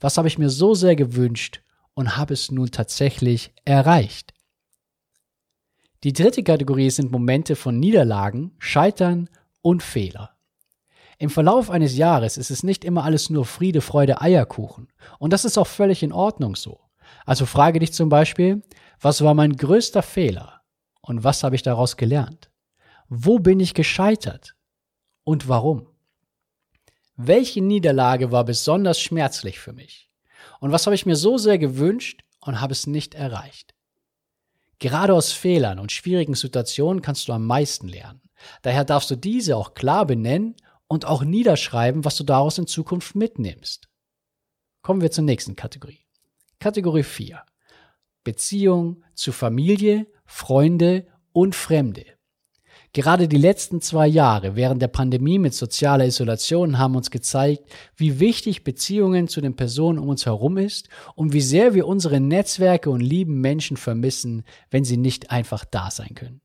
Was 0.00 0.18
habe 0.18 0.26
ich 0.26 0.38
mir 0.38 0.50
so 0.50 0.74
sehr 0.74 0.96
gewünscht 0.96 1.62
und 1.94 2.16
habe 2.16 2.34
es 2.34 2.50
nun 2.50 2.72
tatsächlich 2.72 3.52
erreicht? 3.64 4.34
Die 6.02 6.14
dritte 6.14 6.42
Kategorie 6.42 6.88
sind 6.88 7.12
Momente 7.12 7.56
von 7.56 7.78
Niederlagen, 7.78 8.52
Scheitern 8.58 9.28
und 9.60 9.82
Fehler. 9.82 10.34
Im 11.18 11.28
Verlauf 11.28 11.68
eines 11.68 11.94
Jahres 11.94 12.38
ist 12.38 12.50
es 12.50 12.62
nicht 12.62 12.86
immer 12.86 13.04
alles 13.04 13.28
nur 13.28 13.44
Friede, 13.44 13.82
Freude, 13.82 14.22
Eierkuchen. 14.22 14.88
Und 15.18 15.34
das 15.34 15.44
ist 15.44 15.58
auch 15.58 15.66
völlig 15.66 16.02
in 16.02 16.14
Ordnung 16.14 16.56
so. 16.56 16.80
Also 17.26 17.44
frage 17.44 17.80
dich 17.80 17.92
zum 17.92 18.08
Beispiel, 18.08 18.62
was 18.98 19.22
war 19.22 19.34
mein 19.34 19.54
größter 19.58 20.02
Fehler 20.02 20.62
und 21.02 21.22
was 21.22 21.44
habe 21.44 21.54
ich 21.54 21.62
daraus 21.62 21.98
gelernt? 21.98 22.50
Wo 23.10 23.38
bin 23.38 23.60
ich 23.60 23.74
gescheitert 23.74 24.54
und 25.24 25.48
warum? 25.48 25.86
Welche 27.16 27.60
Niederlage 27.60 28.32
war 28.32 28.44
besonders 28.44 28.98
schmerzlich 28.98 29.60
für 29.60 29.74
mich? 29.74 30.08
Und 30.60 30.72
was 30.72 30.86
habe 30.86 30.94
ich 30.94 31.04
mir 31.04 31.16
so 31.16 31.36
sehr 31.36 31.58
gewünscht 31.58 32.22
und 32.40 32.62
habe 32.62 32.72
es 32.72 32.86
nicht 32.86 33.14
erreicht? 33.14 33.74
Gerade 34.80 35.14
aus 35.14 35.30
Fehlern 35.30 35.78
und 35.78 35.92
schwierigen 35.92 36.34
Situationen 36.34 37.02
kannst 37.02 37.28
du 37.28 37.32
am 37.32 37.46
meisten 37.46 37.86
lernen. 37.86 38.22
Daher 38.62 38.84
darfst 38.84 39.10
du 39.10 39.16
diese 39.16 39.56
auch 39.56 39.74
klar 39.74 40.06
benennen 40.06 40.56
und 40.88 41.04
auch 41.04 41.22
niederschreiben, 41.22 42.04
was 42.04 42.16
du 42.16 42.24
daraus 42.24 42.58
in 42.58 42.66
Zukunft 42.66 43.14
mitnimmst. 43.14 43.88
Kommen 44.82 45.02
wir 45.02 45.10
zur 45.10 45.24
nächsten 45.24 45.54
Kategorie. 45.54 46.06
Kategorie 46.58 47.02
4. 47.02 47.42
Beziehung 48.24 49.04
zu 49.14 49.32
Familie, 49.32 50.06
Freunde 50.24 51.06
und 51.32 51.54
Fremde. 51.54 52.06
Gerade 52.92 53.28
die 53.28 53.38
letzten 53.38 53.80
zwei 53.80 54.08
Jahre 54.08 54.56
während 54.56 54.82
der 54.82 54.88
Pandemie 54.88 55.38
mit 55.38 55.54
sozialer 55.54 56.06
Isolation 56.06 56.76
haben 56.76 56.96
uns 56.96 57.12
gezeigt, 57.12 57.62
wie 57.96 58.18
wichtig 58.18 58.64
Beziehungen 58.64 59.28
zu 59.28 59.40
den 59.40 59.54
Personen 59.54 60.00
um 60.00 60.08
uns 60.08 60.26
herum 60.26 60.56
ist 60.56 60.88
und 61.14 61.32
wie 61.32 61.40
sehr 61.40 61.72
wir 61.74 61.86
unsere 61.86 62.18
Netzwerke 62.18 62.90
und 62.90 63.00
lieben 63.00 63.40
Menschen 63.40 63.76
vermissen, 63.76 64.42
wenn 64.70 64.84
sie 64.84 64.96
nicht 64.96 65.30
einfach 65.30 65.64
da 65.64 65.90
sein 65.92 66.14
können. 66.16 66.40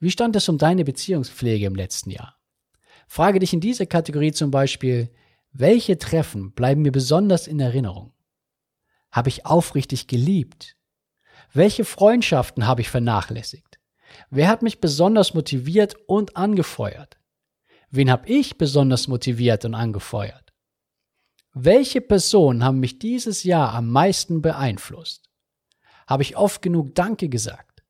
Wie 0.00 0.10
stand 0.10 0.36
es 0.36 0.48
um 0.50 0.58
deine 0.58 0.84
Beziehungspflege 0.84 1.64
im 1.64 1.74
letzten 1.74 2.10
Jahr? 2.10 2.36
Frage 3.06 3.38
dich 3.38 3.54
in 3.54 3.60
dieser 3.60 3.86
Kategorie 3.86 4.32
zum 4.32 4.50
Beispiel, 4.50 5.10
welche 5.52 5.96
Treffen 5.96 6.52
bleiben 6.52 6.82
mir 6.82 6.92
besonders 6.92 7.46
in 7.46 7.58
Erinnerung? 7.58 8.12
Habe 9.10 9.30
ich 9.30 9.46
aufrichtig 9.46 10.08
geliebt? 10.08 10.76
Welche 11.54 11.86
Freundschaften 11.86 12.66
habe 12.66 12.82
ich 12.82 12.90
vernachlässigt? 12.90 13.67
Wer 14.30 14.48
hat 14.48 14.62
mich 14.62 14.80
besonders 14.80 15.34
motiviert 15.34 15.96
und 16.06 16.36
angefeuert? 16.36 17.18
Wen 17.90 18.10
habe 18.10 18.28
ich 18.28 18.58
besonders 18.58 19.08
motiviert 19.08 19.64
und 19.64 19.74
angefeuert? 19.74 20.52
Welche 21.54 22.00
Personen 22.00 22.62
haben 22.62 22.80
mich 22.80 22.98
dieses 22.98 23.42
Jahr 23.42 23.74
am 23.74 23.90
meisten 23.90 24.42
beeinflusst? 24.42 25.30
Habe 26.06 26.22
ich 26.22 26.36
oft 26.36 26.62
genug 26.62 26.94
Danke 26.94 27.28
gesagt? 27.28 27.82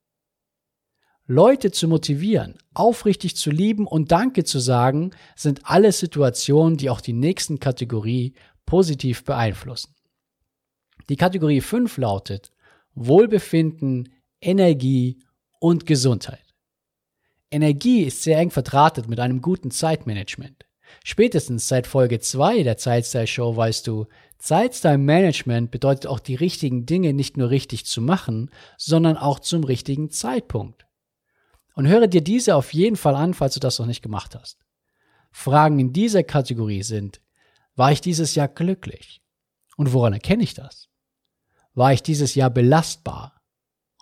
Leute 1.27 1.71
zu 1.71 1.89
motivieren, 1.89 2.59
aufrichtig 2.73 3.37
zu 3.37 3.51
lieben 3.51 3.87
und 3.87 4.11
Danke 4.13 4.45
zu 4.45 4.61
sagen, 4.61 5.11
sind 5.37 5.61
alle 5.65 5.93
Situationen, 5.93 6.79
die 6.79 6.89
auch 6.89 7.03
die 7.03 7.13
nächsten 7.13 7.59
Kategorie 7.59 8.33
positiv 8.65 9.25
beeinflussen. 9.25 9.95
Die 11.11 11.17
Kategorie 11.17 11.61
5 11.61 11.99
lautet 11.99 12.51
Wohlbefinden, 12.95 14.09
Energie 14.41 15.23
und 15.59 15.87
Gesundheit. 15.87 16.45
Energie 17.51 18.03
ist 18.03 18.23
sehr 18.23 18.39
eng 18.39 18.51
verdrahtet 18.51 19.09
mit 19.09 19.21
einem 19.21 19.41
guten 19.41 19.71
Zeitmanagement. 19.71 20.67
Spätestens 21.05 21.69
seit 21.69 21.87
Folge 21.87 22.21
2 22.21 22.63
der 22.63 22.77
Zeitstyle 22.77 23.27
Show 23.27 23.57
weißt 23.57 23.87
du, 23.87 24.07
Zeitstyle 24.39 24.99
Management 24.99 25.71
bedeutet 25.71 26.07
auch 26.07 26.21
die 26.21 26.35
richtigen 26.35 26.87
Dinge 26.87 27.13
nicht 27.13 27.37
nur 27.37 27.51
richtig 27.51 27.87
zu 27.87 28.01
machen, 28.01 28.51
sondern 28.77 29.17
auch 29.17 29.41
zum 29.41 29.65
richtigen 29.65 30.11
Zeitpunkt. 30.11 30.87
Und 31.75 31.89
höre 31.89 32.07
dir 32.07 32.23
diese 32.23 32.57
auf 32.57 32.73
jeden 32.73 32.97
Fall 32.97 33.15
an, 33.15 33.35
falls 33.35 33.55
du 33.55 33.61
das 33.61 33.79
noch 33.79 33.87
nicht 33.87 34.03
gemacht 34.03 34.35
hast. 34.35 34.59
Fragen 35.31 35.79
in 35.79 35.93
dieser 35.93 36.23
Kategorie 36.23 36.83
sind, 36.83 37.21
war 37.75 37.93
ich 37.93 38.01
dieses 38.01 38.35
Jahr 38.35 38.49
glücklich? 38.49 39.23
Und 39.77 39.93
woran 39.93 40.13
erkenne 40.13 40.43
ich 40.43 40.55
das? 40.55 40.89
War 41.75 41.93
ich 41.93 42.03
dieses 42.03 42.35
Jahr 42.35 42.51
belastbar? 42.51 43.41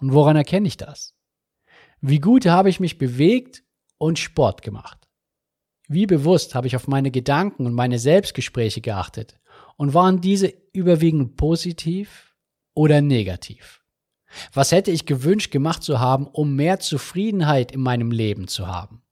Und 0.01 0.13
woran 0.13 0.37
erkenne 0.37 0.69
ich 0.69 0.77
das? 0.77 1.16
Wie 2.01 2.21
gut 2.21 2.47
habe 2.47 2.69
ich 2.69 2.81
mich 2.81 2.99
bewegt 2.99 3.65
und 3.99 4.19
Sport 4.19 4.63
gemacht? 4.63 5.09
Wie 5.89 6.07
bewusst 6.07 6.55
habe 6.55 6.67
ich 6.67 6.77
auf 6.77 6.89
meine 6.89 7.11
Gedanken 7.11 7.67
und 7.67 7.75
meine 7.75 7.99
Selbstgespräche 7.99 8.81
geachtet? 8.81 9.39
Und 9.77 9.95
waren 9.95 10.21
diese 10.21 10.53
überwiegend 10.73 11.37
positiv 11.37 12.35
oder 12.75 13.01
negativ? 13.01 13.83
Was 14.53 14.73
hätte 14.73 14.91
ich 14.91 15.07
gewünscht 15.07 15.51
gemacht 15.51 15.83
zu 15.83 16.01
haben, 16.01 16.27
um 16.27 16.57
mehr 16.57 16.81
Zufriedenheit 16.81 17.73
in 17.73 17.81
meinem 17.81 18.11
Leben 18.11 18.49
zu 18.49 18.67
haben? 18.67 19.03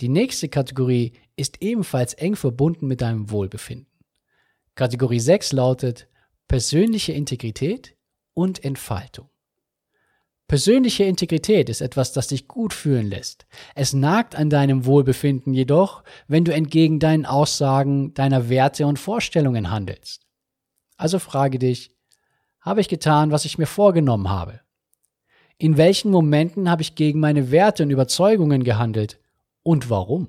Die 0.00 0.08
nächste 0.08 0.48
Kategorie 0.48 1.12
ist 1.36 1.62
ebenfalls 1.62 2.14
eng 2.14 2.36
verbunden 2.36 2.86
mit 2.86 3.00
deinem 3.00 3.30
Wohlbefinden. 3.30 3.92
Kategorie 4.74 5.20
6 5.20 5.52
lautet 5.52 6.08
persönliche 6.48 7.12
Integrität 7.12 7.96
und 8.34 8.64
Entfaltung. 8.64 9.28
Persönliche 10.52 11.04
Integrität 11.04 11.70
ist 11.70 11.80
etwas, 11.80 12.12
das 12.12 12.26
dich 12.26 12.46
gut 12.46 12.74
fühlen 12.74 13.08
lässt. 13.08 13.46
Es 13.74 13.94
nagt 13.94 14.34
an 14.34 14.50
deinem 14.50 14.84
Wohlbefinden 14.84 15.54
jedoch, 15.54 16.04
wenn 16.28 16.44
du 16.44 16.52
entgegen 16.52 16.98
deinen 16.98 17.24
Aussagen, 17.24 18.12
deiner 18.12 18.50
Werte 18.50 18.86
und 18.86 18.98
Vorstellungen 18.98 19.70
handelst. 19.70 20.26
Also 20.98 21.18
frage 21.18 21.58
dich, 21.58 21.96
habe 22.60 22.82
ich 22.82 22.88
getan, 22.88 23.30
was 23.30 23.46
ich 23.46 23.56
mir 23.56 23.64
vorgenommen 23.64 24.28
habe? 24.28 24.60
In 25.56 25.78
welchen 25.78 26.10
Momenten 26.10 26.68
habe 26.68 26.82
ich 26.82 26.96
gegen 26.96 27.18
meine 27.18 27.50
Werte 27.50 27.84
und 27.84 27.90
Überzeugungen 27.90 28.62
gehandelt 28.62 29.18
und 29.62 29.88
warum? 29.88 30.28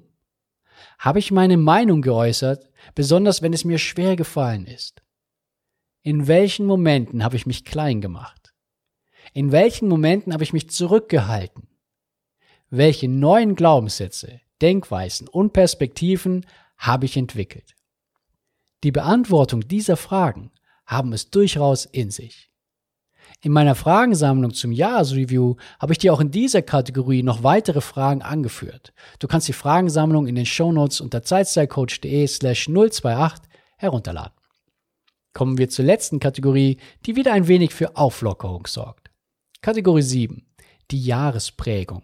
Habe 0.99 1.19
ich 1.19 1.31
meine 1.31 1.57
Meinung 1.57 2.01
geäußert, 2.01 2.69
besonders 2.95 3.41
wenn 3.41 3.51
es 3.51 3.65
mir 3.65 3.77
schwer 3.77 4.15
gefallen 4.15 4.67
ist? 4.67 5.03
In 6.01 6.27
welchen 6.27 6.65
Momenten 6.65 7.25
habe 7.25 7.35
ich 7.35 7.45
mich 7.45 7.65
klein 7.65 7.99
gemacht? 7.99 8.42
In 9.33 9.51
welchen 9.51 9.87
Momenten 9.87 10.31
habe 10.31 10.43
ich 10.43 10.53
mich 10.53 10.69
zurückgehalten? 10.69 11.67
Welche 12.69 13.07
neuen 13.07 13.55
Glaubenssätze, 13.55 14.41
Denkweisen 14.61 15.27
und 15.27 15.53
Perspektiven 15.53 16.45
habe 16.77 17.05
ich 17.05 17.17
entwickelt? 17.17 17.75
Die 18.83 18.91
Beantwortung 18.91 19.67
dieser 19.67 19.97
Fragen 19.97 20.51
haben 20.85 21.13
es 21.13 21.31
durchaus 21.31 21.85
in 21.85 22.11
sich. 22.11 22.51
In 23.41 23.51
meiner 23.51 23.75
Fragensammlung 23.75 24.53
zum 24.53 24.71
Jahresreview 24.71 25.55
habe 25.79 25.93
ich 25.93 25.99
dir 25.99 26.13
auch 26.13 26.19
in 26.19 26.31
dieser 26.31 26.61
Kategorie 26.61 27.23
noch 27.23 27.41
weitere 27.41 27.81
Fragen 27.81 28.21
angeführt. 28.21 28.93
Du 29.19 29.27
kannst 29.27 29.47
die 29.47 29.53
Fragensammlung 29.53 30.27
in 30.27 30.35
den 30.35 30.45
Shownotes 30.45 31.01
unter 31.01 31.23
zeitstylecoach.de 31.23 32.27
slash 32.27 32.69
028 32.69 33.49
herunterladen. 33.77 34.37
Kommen 35.33 35.57
wir 35.57 35.69
zur 35.69 35.85
letzten 35.85 36.19
Kategorie, 36.19 36.77
die 37.05 37.15
wieder 37.15 37.33
ein 37.33 37.47
wenig 37.47 37.73
für 37.73 37.97
Auflockerung 37.97 38.67
sorgt. 38.67 39.02
Kategorie 39.63 40.01
7. 40.01 40.45
Die 40.91 41.01
Jahresprägung. 41.01 42.03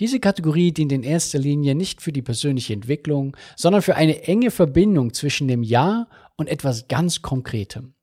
Diese 0.00 0.18
Kategorie 0.18 0.72
dient 0.72 0.90
in 0.90 1.04
erster 1.04 1.38
Linie 1.38 1.76
nicht 1.76 2.02
für 2.02 2.10
die 2.10 2.22
persönliche 2.22 2.72
Entwicklung, 2.72 3.36
sondern 3.54 3.82
für 3.82 3.94
eine 3.94 4.24
enge 4.24 4.50
Verbindung 4.50 5.14
zwischen 5.14 5.46
dem 5.46 5.62
Jahr 5.62 6.08
und 6.36 6.48
etwas 6.48 6.88
ganz 6.88 7.22
Konkretem. 7.22 7.94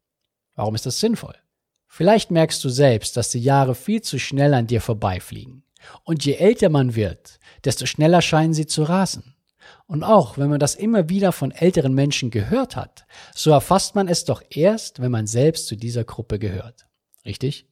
Warum 0.56 0.76
ist 0.76 0.86
das 0.86 1.02
sinnvoll? 1.02 1.36
Vielleicht 1.90 2.32
merkst 2.32 2.64
du 2.64 2.70
selbst, 2.70 3.18
dass 3.18 3.32
die 3.32 3.42
Jahre 3.42 3.76
viel 3.76 4.02
zu 4.02 4.18
schnell 4.18 4.54
an 4.54 4.68
dir 4.68 4.80
vorbeifliegen. 4.80 5.66
Und 6.06 6.24
je 6.24 6.36
älter 6.36 6.70
man 6.70 6.96
wird, 6.96 7.38
desto 7.66 7.86
schneller 7.86 8.22
scheinen 8.22 8.54
sie 8.54 8.66
zu 8.66 8.84
rasen. 8.84 9.36
Und 9.88 10.06
auch 10.06 10.38
wenn 10.38 10.50
man 10.50 10.62
das 10.62 10.76
immer 10.76 11.10
wieder 11.10 11.34
von 11.34 11.52
älteren 11.52 11.94
Menschen 11.94 12.32
gehört 12.32 12.78
hat, 12.78 13.06
so 13.36 13.52
erfasst 13.52 13.96
man 13.96 14.08
es 14.08 14.24
doch 14.24 14.42
erst, 14.50 15.02
wenn 15.02 15.12
man 15.12 15.28
selbst 15.28 15.68
zu 15.68 15.76
dieser 15.76 16.06
Gruppe 16.06 16.40
gehört. 16.40 16.88
Richtig? 17.26 17.66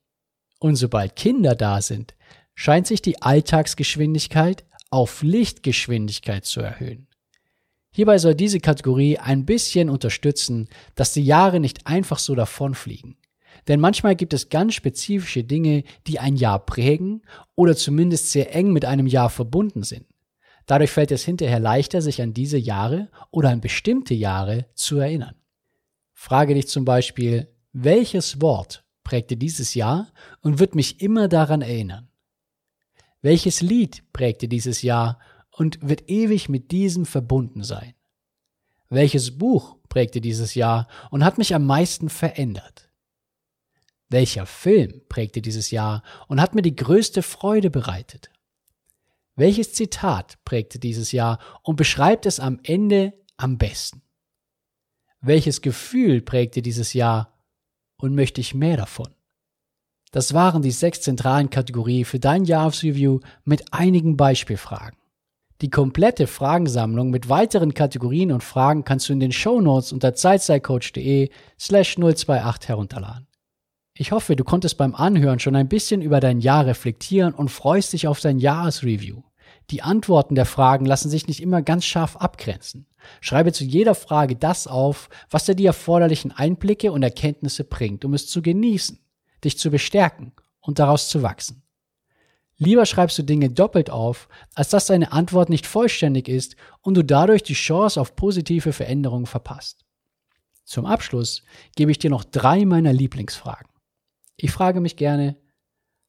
Und 0.59 0.75
sobald 0.75 1.15
Kinder 1.15 1.55
da 1.55 1.81
sind, 1.81 2.15
scheint 2.55 2.87
sich 2.87 3.01
die 3.01 3.21
Alltagsgeschwindigkeit 3.21 4.65
auf 4.89 5.21
Lichtgeschwindigkeit 5.21 6.45
zu 6.45 6.61
erhöhen. 6.61 7.07
Hierbei 7.91 8.17
soll 8.17 8.35
diese 8.35 8.59
Kategorie 8.59 9.17
ein 9.17 9.45
bisschen 9.45 9.89
unterstützen, 9.89 10.69
dass 10.95 11.13
die 11.13 11.25
Jahre 11.25 11.59
nicht 11.59 11.87
einfach 11.87 12.19
so 12.19 12.35
davonfliegen. 12.35 13.17
Denn 13.67 13.79
manchmal 13.79 14.15
gibt 14.15 14.33
es 14.33 14.49
ganz 14.49 14.75
spezifische 14.75 15.43
Dinge, 15.43 15.83
die 16.05 16.19
ein 16.19 16.35
Jahr 16.35 16.63
prägen 16.65 17.23
oder 17.55 17.75
zumindest 17.75 18.31
sehr 18.31 18.53
eng 18.55 18.71
mit 18.71 18.85
einem 18.85 19.07
Jahr 19.07 19.29
verbunden 19.29 19.83
sind. 19.83 20.05
Dadurch 20.67 20.91
fällt 20.91 21.11
es 21.11 21.23
hinterher 21.23 21.59
leichter, 21.59 22.01
sich 22.01 22.21
an 22.21 22.33
diese 22.33 22.57
Jahre 22.57 23.09
oder 23.31 23.49
an 23.49 23.61
bestimmte 23.61 24.13
Jahre 24.13 24.65
zu 24.73 24.99
erinnern. 24.99 25.35
Frage 26.13 26.53
dich 26.53 26.67
zum 26.67 26.85
Beispiel, 26.85 27.47
welches 27.73 28.41
Wort 28.41 28.83
prägte 29.07 29.37
dieses 29.37 29.73
Jahr 29.73 30.11
und 30.41 30.59
wird 30.59 30.75
mich 30.75 30.99
immer 30.99 31.29
daran 31.29 31.61
erinnern? 31.61 32.09
Welches 33.21 33.61
Lied 33.61 34.03
prägte 34.11 34.49
dieses 34.49 34.81
Jahr 34.81 35.17
und 35.49 35.79
wird 35.81 36.09
ewig 36.09 36.49
mit 36.49 36.71
diesem 36.71 37.05
verbunden 37.05 37.63
sein? 37.63 37.93
Welches 38.89 39.37
Buch 39.37 39.77
prägte 39.87 40.19
dieses 40.19 40.55
Jahr 40.55 40.89
und 41.09 41.23
hat 41.23 41.37
mich 41.37 41.55
am 41.55 41.65
meisten 41.65 42.09
verändert? 42.09 42.89
Welcher 44.09 44.45
Film 44.45 45.01
prägte 45.07 45.41
dieses 45.41 45.71
Jahr 45.71 46.03
und 46.27 46.41
hat 46.41 46.53
mir 46.53 46.61
die 46.61 46.75
größte 46.75 47.23
Freude 47.23 47.69
bereitet? 47.69 48.29
Welches 49.37 49.71
Zitat 49.71 50.37
prägte 50.43 50.79
dieses 50.79 51.13
Jahr 51.13 51.39
und 51.63 51.77
beschreibt 51.77 52.25
es 52.25 52.41
am 52.41 52.59
Ende 52.61 53.13
am 53.37 53.57
besten? 53.57 54.01
Welches 55.21 55.61
Gefühl 55.61 56.21
prägte 56.21 56.61
dieses 56.61 56.91
Jahr 56.91 57.36
und 58.01 58.15
möchte 58.15 58.41
ich 58.41 58.53
mehr 58.53 58.77
davon? 58.77 59.09
Das 60.11 60.33
waren 60.33 60.61
die 60.61 60.71
sechs 60.71 61.01
zentralen 61.01 61.49
Kategorien 61.49 62.05
für 62.05 62.19
dein 62.19 62.45
Jahresreview 62.45 63.19
mit 63.43 63.73
einigen 63.73 64.17
Beispielfragen. 64.17 64.97
Die 65.61 65.69
komplette 65.69 66.27
Fragensammlung 66.27 67.09
mit 67.09 67.29
weiteren 67.29 67.73
Kategorien 67.73 68.31
und 68.31 68.43
Fragen 68.43 68.83
kannst 68.83 69.09
du 69.09 69.13
in 69.13 69.19
den 69.19 69.31
Show 69.31 69.59
Notes 69.59 69.91
unter 69.91 70.13
zeitzeitcoach.de 70.13 71.29
slash 71.59 71.97
028 71.97 72.69
herunterladen. 72.69 73.27
Ich 73.97 74.11
hoffe, 74.11 74.35
du 74.35 74.43
konntest 74.43 74.77
beim 74.77 74.93
Anhören 74.93 75.39
schon 75.39 75.55
ein 75.55 75.67
bisschen 75.67 76.03
über 76.03 76.19
dein 76.19 76.39
Jahr 76.39 76.67
reflektieren 76.67 77.33
und 77.33 77.49
freust 77.49 77.93
dich 77.93 78.07
auf 78.07 78.19
dein 78.19 78.37
Jahresreview. 78.37 79.23
Die 79.69 79.81
Antworten 79.81 80.35
der 80.35 80.45
Fragen 80.45 80.85
lassen 80.85 81.09
sich 81.09 81.27
nicht 81.27 81.41
immer 81.41 81.61
ganz 81.61 81.85
scharf 81.85 82.15
abgrenzen. 82.15 82.87
Schreibe 83.19 83.51
zu 83.51 83.63
jeder 83.63 83.95
Frage 83.95 84.35
das 84.35 84.67
auf, 84.67 85.09
was 85.29 85.45
dir 85.45 85.55
die 85.55 85.65
erforderlichen 85.65 86.31
Einblicke 86.31 86.91
und 86.91 87.03
Erkenntnisse 87.03 87.63
bringt, 87.63 88.05
um 88.05 88.13
es 88.13 88.27
zu 88.27 88.41
genießen 88.41 88.99
dich 89.43 89.57
zu 89.57 89.69
bestärken 89.69 90.33
und 90.59 90.79
daraus 90.79 91.09
zu 91.09 91.21
wachsen. 91.21 91.63
Lieber 92.57 92.85
schreibst 92.85 93.17
du 93.19 93.23
Dinge 93.23 93.49
doppelt 93.49 93.89
auf, 93.89 94.27
als 94.55 94.69
dass 94.69 94.87
deine 94.87 95.11
Antwort 95.11 95.49
nicht 95.49 95.67
vollständig 95.67 96.27
ist 96.27 96.55
und 96.81 96.95
du 96.95 97.03
dadurch 97.03 97.43
die 97.43 97.53
Chance 97.53 98.01
auf 98.01 98.15
positive 98.15 98.73
Veränderungen 98.73 99.27
verpasst. 99.27 99.85
Zum 100.63 100.85
Abschluss 100.85 101.43
gebe 101.75 101.91
ich 101.91 101.99
dir 101.99 102.09
noch 102.09 102.23
drei 102.23 102.65
meiner 102.65 102.93
Lieblingsfragen. 102.93 103.71
Ich 104.37 104.51
frage 104.51 104.81
mich 104.81 104.95
gerne, 104.97 105.37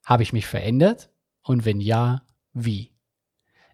habe 0.04 0.22
ich 0.22 0.32
mich 0.32 0.46
verändert? 0.46 1.10
Und 1.42 1.64
wenn 1.64 1.80
ja, 1.80 2.22
wie? 2.54 2.92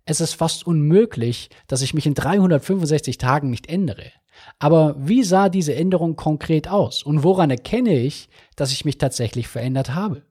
Es 0.07 0.21
ist 0.21 0.35
fast 0.35 0.67
unmöglich, 0.67 1.49
dass 1.67 1.83
ich 1.83 1.95
mich 1.95 2.07
in 2.07 2.15
365 2.15 3.17
Tagen 3.19 3.51
nicht 3.51 3.69
ändere. 3.69 4.13
Aber 4.59 4.97
wie 4.99 5.23
sah 5.23 5.49
diese 5.49 5.75
Änderung 5.75 6.17
konkret 6.17 6.69
aus 6.69 7.03
und 7.03 7.23
woran 7.23 7.51
erkenne 7.51 7.97
ich, 7.97 8.29
dass 8.57 8.73
ich 8.73 8.85
mich 8.85 8.99
tatsächlich 8.99 9.49
verändert 9.49 9.95
habe? 9.95 10.23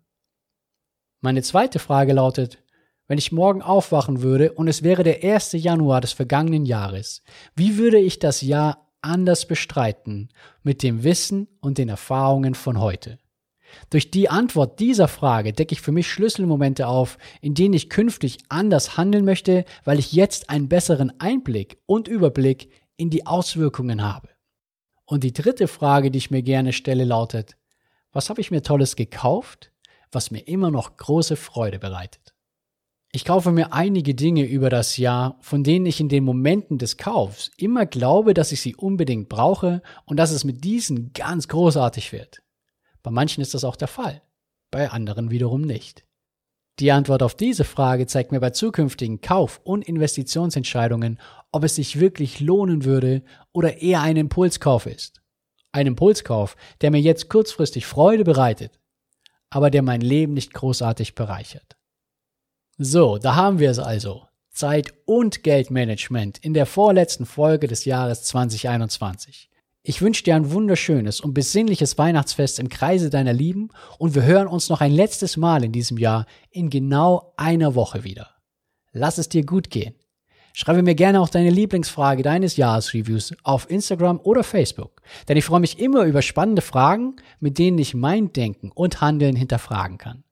Meine 1.22 1.42
zweite 1.42 1.80
Frage 1.80 2.14
lautet, 2.14 2.60
wenn 3.08 3.18
ich 3.18 3.32
morgen 3.32 3.62
aufwachen 3.62 4.22
würde 4.22 4.52
und 4.54 4.68
es 4.68 4.84
wäre 4.84 5.04
der 5.04 5.24
1. 5.24 5.54
Januar 5.54 6.02
des 6.02 6.14
vergangenen 6.14 6.66
Jahres, 6.66 7.24
wie 7.56 7.78
würde 7.78 8.00
ich 8.00 8.20
das 8.20 8.42
Jahr 8.42 8.92
anders 9.02 9.48
bestreiten 9.48 10.30
mit 10.64 10.84
dem 10.84 11.04
Wissen 11.04 11.48
und 11.62 11.78
den 11.78 11.90
Erfahrungen 11.90 12.56
von 12.56 12.80
heute? 12.80 13.20
Durch 13.90 14.12
die 14.12 14.30
Antwort 14.30 14.80
dieser 14.80 15.08
Frage 15.08 15.54
decke 15.54 15.74
ich 15.74 15.82
für 15.82 15.92
mich 15.92 16.10
Schlüsselmomente 16.10 16.88
auf, 16.88 17.18
in 17.42 17.54
denen 17.54 17.74
ich 17.74 17.90
künftig 17.90 18.40
anders 18.50 18.98
handeln 18.98 19.26
möchte, 19.26 19.66
weil 19.84 20.00
ich 20.00 20.14
jetzt 20.14 20.50
einen 20.50 20.70
besseren 20.70 21.14
Einblick 21.20 21.78
und 21.86 22.08
Überblick 22.08 22.70
in 22.98 23.10
die 23.10 23.26
Auswirkungen 23.26 24.04
habe. 24.04 24.30
Und 25.06 25.24
die 25.24 25.34
dritte 25.34 25.68
Frage, 25.68 26.12
die 26.12 26.18
ich 26.18 26.32
mir 26.32 26.44
gerne 26.44 26.74
stelle, 26.74 27.04
lautet, 27.04 27.58
was 28.12 28.30
habe 28.30 28.42
ich 28.42 28.52
mir 28.52 28.62
Tolles 28.62 28.96
gekauft, 28.96 29.72
was 30.12 30.32
mir 30.32 30.48
immer 30.48 30.72
noch 30.72 30.96
große 30.98 31.36
Freude 31.36 31.80
bereitet? 31.80 32.34
Ich 33.16 33.26
kaufe 33.26 33.52
mir 33.52 33.74
einige 33.74 34.16
Dinge 34.16 34.44
über 34.44 34.72
das 34.72 34.98
Jahr, 34.98 35.38
von 35.40 35.64
denen 35.64 35.86
ich 35.86 36.00
in 36.00 36.10
den 36.10 36.24
Momenten 36.24 36.80
des 36.80 36.98
Kaufs 36.98 37.52
immer 37.58 37.86
glaube, 37.86 38.34
dass 38.34 38.52
ich 38.52 38.62
sie 38.62 38.76
unbedingt 38.76 39.30
brauche 39.30 39.84
und 40.06 40.18
dass 40.18 40.32
es 40.32 40.44
mit 40.44 40.64
diesen 40.64 41.14
ganz 41.14 41.48
großartig 41.48 42.12
wird. 42.12 42.42
Bei 43.04 43.12
manchen 43.12 43.42
ist 43.42 43.54
das 43.54 43.64
auch 43.64 43.76
der 43.76 43.88
Fall, 43.88 44.22
bei 44.72 44.90
anderen 44.90 45.30
wiederum 45.30 45.62
nicht. 45.62 46.06
Die 46.80 46.92
Antwort 46.92 47.22
auf 47.22 47.36
diese 47.36 47.66
Frage 47.66 48.08
zeigt 48.08 48.32
mir 48.32 48.40
bei 48.40 48.50
zukünftigen 48.50 49.22
Kauf- 49.22 49.62
und 49.64 49.88
Investitionsentscheidungen, 49.88 51.20
ob 51.52 51.64
es 51.64 51.76
sich 51.76 52.00
wirklich 52.00 52.40
lohnen 52.40 52.84
würde 52.84 53.22
oder 53.52 53.82
eher 53.82 54.02
ein 54.02 54.18
Impulskauf 54.18 54.88
ist. 54.88 55.22
Ein 55.72 55.88
Impulskauf, 55.88 56.56
der 56.82 56.90
mir 56.90 57.02
jetzt 57.02 57.30
kurzfristig 57.30 57.86
Freude 57.86 58.24
bereitet, 58.24 58.80
aber 59.52 59.70
der 59.70 59.84
mein 59.84 60.02
Leben 60.02 60.34
nicht 60.34 60.54
großartig 60.54 61.14
bereichert. 61.14 61.78
So, 62.78 63.20
da 63.20 63.36
haben 63.36 63.60
wir 63.60 63.70
es 63.70 63.80
also. 63.80 64.28
Zeit- 64.50 64.94
und 65.06 65.44
Geldmanagement 65.44 66.40
in 66.40 66.54
der 66.54 66.66
vorletzten 66.66 67.26
Folge 67.26 67.68
des 67.68 67.86
Jahres 67.86 68.24
2021. 68.24 69.50
Ich 69.86 70.02
wünsche 70.02 70.24
dir 70.24 70.38
ein 70.38 70.50
wunderschönes 70.50 71.20
und 71.20 71.34
besinnliches 71.34 71.98
Weihnachtsfest 71.98 72.58
im 72.58 72.70
Kreise 72.70 73.10
deiner 73.10 73.34
Lieben 73.34 73.68
und 73.98 74.16
wir 74.16 74.24
hören 74.24 74.48
uns 74.48 74.70
noch 74.70 74.80
ein 74.80 74.94
letztes 74.94 75.36
Mal 75.36 75.62
in 75.66 75.74
diesem 75.74 75.98
Jahr 75.98 76.26
in 76.52 76.70
genau 76.70 77.34
einer 77.36 77.76
Woche 77.76 78.06
wieder. 78.06 78.30
Lass 78.94 79.18
es 79.18 79.28
dir 79.28 79.46
gut 79.46 79.70
gehen. 79.70 79.94
Schreibe 80.54 80.84
mir 80.84 80.96
gerne 80.96 81.20
auch 81.20 81.28
deine 81.28 81.50
Lieblingsfrage 81.50 82.24
deines 82.24 82.56
Jahresreviews 82.56 83.34
auf 83.44 83.70
Instagram 83.70 84.22
oder 84.24 84.46
Facebook, 84.46 85.02
denn 85.28 85.36
ich 85.36 85.44
freue 85.44 85.60
mich 85.60 85.80
immer 85.80 86.06
über 86.06 86.22
spannende 86.22 86.62
Fragen, 86.62 87.18
mit 87.42 87.58
denen 87.58 87.78
ich 87.78 87.94
mein 87.94 88.32
Denken 88.32 88.72
und 88.72 89.02
Handeln 89.02 89.36
hinterfragen 89.36 89.98
kann. 89.98 90.24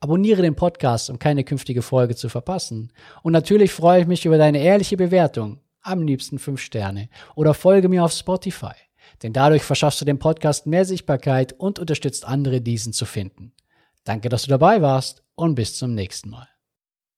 Abonniere 0.00 0.42
den 0.42 0.54
Podcast, 0.54 1.08
um 1.08 1.18
keine 1.18 1.44
künftige 1.44 1.80
Folge 1.80 2.14
zu 2.14 2.28
verpassen. 2.28 2.92
Und 3.22 3.32
natürlich 3.32 3.72
freue 3.72 4.02
ich 4.02 4.06
mich 4.06 4.26
über 4.26 4.36
deine 4.36 4.60
ehrliche 4.60 4.98
Bewertung, 4.98 5.60
am 5.80 6.02
liebsten 6.02 6.38
5 6.38 6.60
Sterne, 6.60 7.08
oder 7.36 7.54
folge 7.54 7.88
mir 7.88 8.04
auf 8.04 8.12
Spotify 8.12 8.74
denn 9.22 9.32
dadurch 9.32 9.62
verschaffst 9.62 10.00
du 10.00 10.04
dem 10.04 10.18
Podcast 10.18 10.66
mehr 10.66 10.84
Sichtbarkeit 10.84 11.52
und 11.52 11.78
unterstützt 11.78 12.24
andere, 12.24 12.60
diesen 12.60 12.92
zu 12.92 13.04
finden. 13.04 13.52
Danke, 14.04 14.28
dass 14.28 14.42
du 14.42 14.50
dabei 14.50 14.80
warst 14.80 15.22
und 15.34 15.54
bis 15.54 15.76
zum 15.76 15.94
nächsten 15.94 16.30
Mal. 16.30 16.48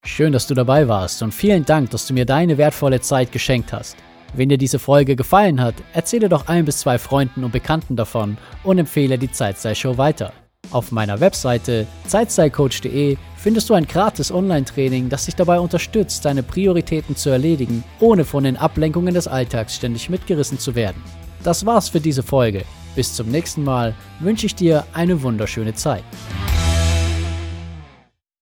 Schön, 0.04 0.32
dass 0.32 0.46
du 0.46 0.54
dabei 0.54 0.88
warst 0.88 1.22
und 1.22 1.32
vielen 1.32 1.64
Dank, 1.64 1.90
dass 1.90 2.06
du 2.06 2.14
mir 2.14 2.24
deine 2.24 2.56
wertvolle 2.56 3.00
Zeit 3.00 3.32
geschenkt 3.32 3.72
hast. 3.72 3.96
Wenn 4.34 4.48
dir 4.48 4.58
diese 4.58 4.78
Folge 4.78 5.16
gefallen 5.16 5.60
hat, 5.60 5.74
erzähle 5.92 6.28
doch 6.28 6.48
ein 6.48 6.64
bis 6.64 6.78
zwei 6.78 6.98
Freunden 6.98 7.44
und 7.44 7.52
Bekannten 7.52 7.96
davon 7.96 8.38
und 8.62 8.78
empfehle 8.78 9.18
die 9.18 9.30
Zeitsei-Show 9.30 9.98
weiter. 9.98 10.32
Auf 10.70 10.92
meiner 10.92 11.20
Webseite 11.20 11.86
zeitseicoach.de 12.06 13.16
findest 13.36 13.68
du 13.68 13.74
ein 13.74 13.86
gratis 13.86 14.30
Online-Training, 14.30 15.08
das 15.08 15.24
dich 15.24 15.34
dabei 15.34 15.58
unterstützt, 15.58 16.24
deine 16.24 16.44
Prioritäten 16.44 17.16
zu 17.16 17.30
erledigen, 17.30 17.82
ohne 17.98 18.24
von 18.24 18.44
den 18.44 18.56
Ablenkungen 18.56 19.14
des 19.14 19.26
Alltags 19.26 19.74
ständig 19.74 20.08
mitgerissen 20.10 20.58
zu 20.58 20.74
werden. 20.74 21.02
Das 21.42 21.64
war's 21.64 21.88
für 21.88 22.00
diese 22.00 22.22
Folge. 22.22 22.64
Bis 22.94 23.14
zum 23.14 23.28
nächsten 23.28 23.64
Mal 23.64 23.94
wünsche 24.18 24.46
ich 24.46 24.54
dir 24.54 24.84
eine 24.92 25.22
wunderschöne 25.22 25.74
Zeit. 25.74 26.04